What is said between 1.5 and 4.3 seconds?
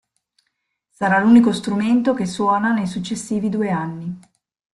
strumento che suona nei successivi due anni.